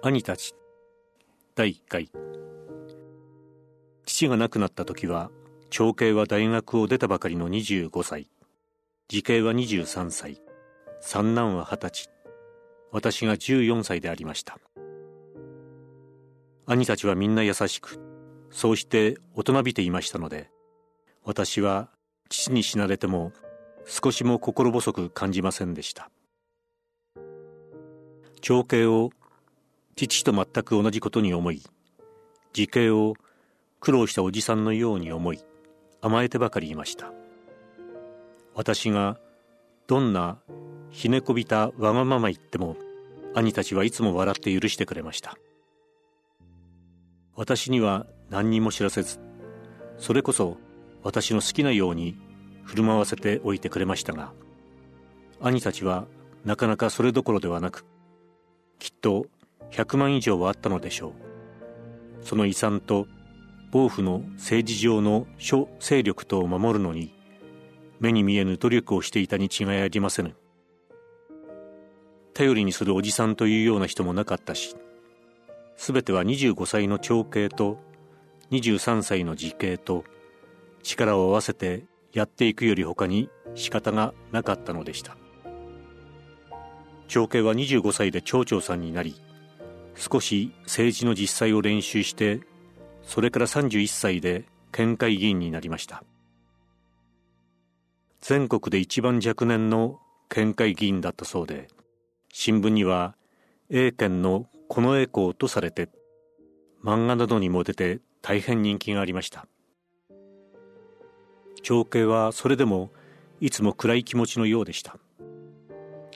[0.00, 0.54] 兄たち。
[1.56, 2.08] 第1回。
[4.06, 5.32] 父が亡くなった時は
[5.70, 8.30] 長兄は大学を出たばかりの25歳。
[9.08, 10.40] 次兄は23歳。
[11.00, 12.10] 三男は20歳。
[12.92, 14.60] 私が14歳でありました。
[16.66, 17.98] 兄たちはみんな優しく
[18.50, 20.48] そうして大人びていましたので
[21.24, 21.88] 私は
[22.28, 23.32] 父に死なれても
[23.84, 26.08] 少しも心細く感じませんでした。
[28.40, 29.10] 長兄を
[30.06, 31.62] 父と全く同じことに思い
[32.52, 33.14] 時兄を
[33.80, 35.40] 苦労したおじさんのように思い
[36.00, 37.12] 甘えてばかりいました。
[38.54, 39.18] 私が
[39.86, 40.38] どんな
[40.90, 42.76] ひねこびたわがまま言っても
[43.34, 45.36] 兄たちはいつも笑って許してくれました。
[47.38, 49.20] 私には何にも知らせず
[49.96, 50.56] それこそ
[51.04, 52.16] 私の好きなように
[52.64, 54.32] 振る舞わせておいてくれましたが
[55.40, 56.06] 兄たちは
[56.44, 57.86] なかなかそれどころではなく
[58.80, 59.26] きっと
[59.70, 61.12] 100万以上はあったのでしょう。
[62.24, 63.06] その遺産と
[63.70, 67.14] 防府の政治上の諸勢力とを守るのに
[68.00, 70.34] 目に見えぬ努力をしていたに違いありませぬ。
[72.34, 74.76] 頼りにするおじさんというような人もなかったし
[75.76, 77.78] すべては25歳の長兄と
[78.52, 80.04] 23歳の次兄と
[80.84, 85.16] 力を合わせてやっていくより他に仕方がなかったのでした。
[87.08, 89.20] 長兄は25歳で町長さんになり
[89.98, 92.40] 少し政治の実際を練習して
[93.02, 96.04] それから31歳で県会議員になりました。
[98.20, 101.68] 全国で一番若年の県会議員だったそうで
[102.32, 103.16] 新聞には
[103.70, 105.88] A 県の近衛校とされて
[106.84, 109.46] 漫画などにも出て大変人気がありました。
[111.62, 112.90] 長兄はそれでも
[113.40, 114.96] いつも暗い気持ちのようでした。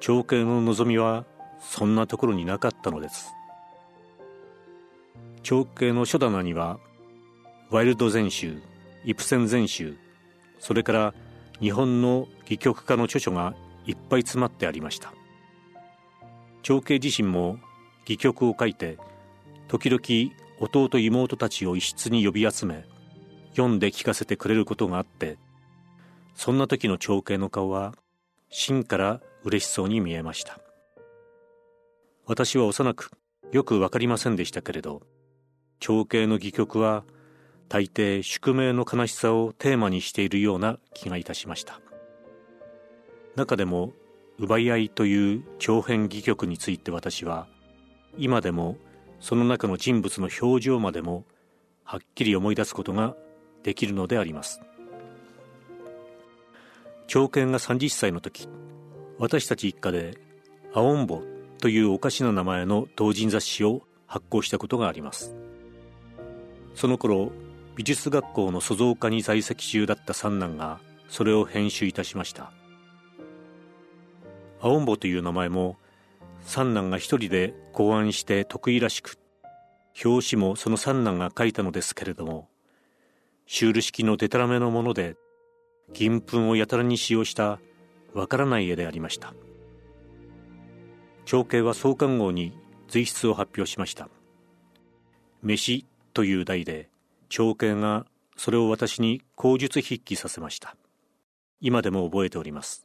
[0.00, 1.26] 長兄の望みは
[1.60, 3.34] そんなところになかったのです。
[5.42, 6.78] 長兄の書棚には
[7.70, 8.60] ワイルド全集
[9.04, 9.96] イプセン全集
[10.58, 11.14] それから
[11.60, 13.54] 日本の戯曲家の著書が
[13.86, 15.12] いっぱい詰まってありました。
[16.62, 17.58] 長兄自身も
[18.02, 18.98] 戯曲を書いて
[19.68, 22.84] 時々弟妹たちを一室に呼び集め
[23.50, 25.38] 読んで聞かせてくれることがあって
[26.34, 27.94] そんな時の長兄の顔は
[28.50, 30.58] 真から嬉しそうに見えました。
[32.26, 33.10] 私は幼く
[33.52, 35.02] よくわかりませんでしたけれど
[35.80, 37.04] 長兄の戯曲は
[37.68, 41.80] 大抵宿命の悲しさをテーマにしているような気がいたしました。
[43.36, 43.92] 中でも
[44.38, 47.46] 奪い合いという長編戯曲について私は
[48.16, 48.76] 今でも
[49.20, 51.24] その中の人物の表情までも
[51.84, 53.16] はっきり思い出すことが
[53.62, 54.60] できるのであります。
[57.06, 58.48] 長剣が30歳の時
[59.18, 60.18] 私たち一家で
[60.74, 61.22] 「アオンボ」
[61.58, 65.34] というおかしな名前の同人雑誌を発行したことがあります。
[66.78, 67.32] その頃
[67.74, 70.78] 美術学校の塑造科に在籍中だった三男が
[71.08, 72.52] それを編集いたしました。
[74.60, 75.76] アオンボという名前も
[76.42, 79.18] 三男が一人で考案して得意らしく
[80.04, 82.48] 表紙もその三男が書いたのですけれども
[83.46, 85.16] シュール式のデタラメのもので
[85.92, 87.58] 銀粉をやたらに使用した
[88.14, 89.34] わからない絵でありました。
[91.24, 92.56] 長兄は創刊号に
[92.86, 94.08] 随筆を発表しました
[95.42, 95.84] 「飯」
[96.18, 96.88] という題で
[97.28, 98.04] 長兄が
[98.36, 100.74] それを私に口述筆記させました。
[101.60, 102.84] 今でも覚えております。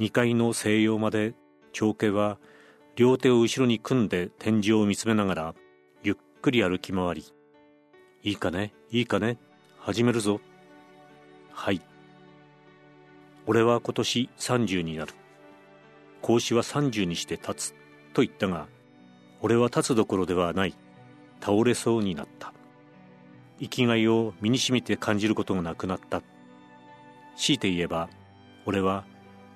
[0.00, 1.34] 2階の西洋まで
[1.72, 2.40] 長兄は
[2.96, 5.54] 両手を後ろに組んで天井を見つめながら
[6.02, 7.24] ゆっくり歩き回り
[8.24, 9.38] 「いいかねいいかね
[9.78, 10.40] 始めるぞ」
[11.54, 11.80] 「はい」
[13.46, 15.14] 「俺は今年30になる」
[16.20, 17.74] 「格子は30にして立つ」
[18.12, 18.66] と言ったが
[19.40, 20.74] 俺は立つどころではない。
[21.40, 22.52] 倒れそうになった。
[23.60, 26.22] 生きがいを身にしみて感じることがなくなった。
[27.36, 28.08] 強いて言えば
[28.66, 29.04] 俺は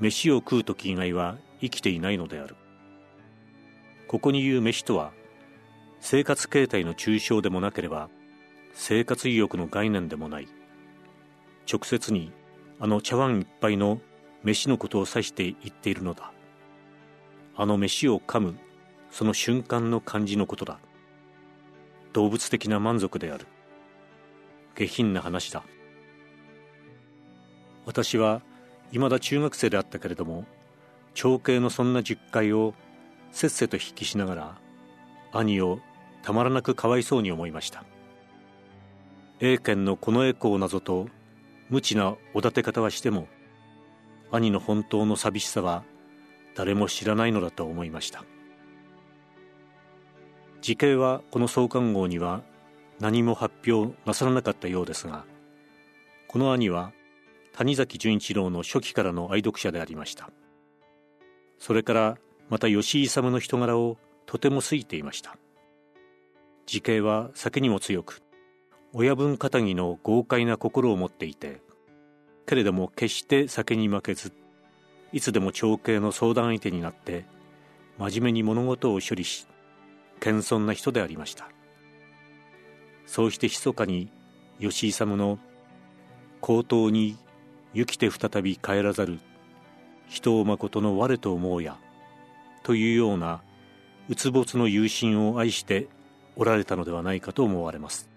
[0.00, 2.56] 飯を食う時以外は生きていないのである。
[4.08, 5.12] ここに言う飯とは
[6.00, 8.08] 生活形態の抽象でもなければ
[8.74, 10.48] 生活意欲の概念でもない。
[11.70, 12.32] 直接に
[12.78, 14.00] あの茶碗いっぱいの
[14.44, 16.32] 飯のことを指して言っているのだ。
[17.56, 18.58] あの飯を噛む
[19.10, 20.78] その瞬間の感じのことだ。
[22.16, 23.46] 動物的な満足である。
[24.74, 25.62] 下品な話だ。
[27.84, 28.40] 私は
[28.90, 30.46] いまだ中学生であったけれども
[31.12, 32.72] 長兄のそんな十回を
[33.32, 34.58] せっせと筆記しながら
[35.34, 35.80] 兄を
[36.22, 37.84] たまらなくかわいそうに思いました。
[39.40, 41.08] A 県の近衛校なぞと
[41.68, 43.28] 無知なおだて方はしても
[44.32, 45.84] 兄の本当の寂しさは
[46.54, 48.24] 誰も知らないのだと思いました。
[50.66, 52.42] 時系はこの創刊号には
[52.98, 55.24] 何も発表なさらなかったようですが
[56.26, 56.90] この兄は
[57.52, 60.28] 谷崎潤一郎の初期からの愛読者でありました。
[61.60, 62.18] それから
[62.50, 63.96] また吉井勇の人柄を
[64.26, 65.36] とても好いていました。
[66.66, 68.20] 時系は酒にも強く
[68.92, 71.62] 親分かたぎの豪快な心を持っていて
[72.44, 74.32] けれども決して酒に負けず
[75.12, 77.24] いつでも長兄の相談相手になって
[77.98, 79.46] 真面目に物事を処理し
[80.20, 81.48] 謙遜な人でありました。
[83.06, 84.10] そうして密かに
[84.60, 85.38] 吉井勇の
[86.40, 87.16] 高等に
[87.74, 89.18] 生きて再び帰らざる
[90.08, 91.76] 人をまことの我と思うや
[92.62, 93.42] というような
[94.08, 95.88] 鬱没の友心を愛して
[96.36, 98.08] おられたのではないかと思われます。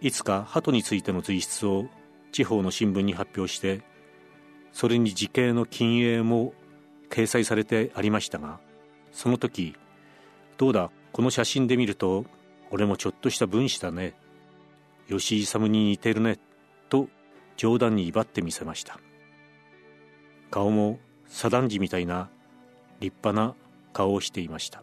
[0.00, 1.86] いつか鳩についての随筆を
[2.32, 3.80] 地方の新聞に発表して
[4.72, 6.52] それに時系の禁影も
[7.08, 8.60] 掲載されてありましたが
[9.16, 9.74] その時
[10.58, 12.26] どうだこの写真で見ると
[12.70, 14.14] 俺もちょっとした分子だね。
[15.08, 16.38] 吉井勇に似てるね
[16.90, 17.08] と
[17.56, 19.00] 冗談に威張ってみせました。
[20.50, 20.98] 顔も
[21.28, 22.28] 左段次みたいな
[23.00, 23.54] 立派な
[23.94, 24.82] 顔をしていました。